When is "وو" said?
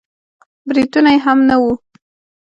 1.61-1.71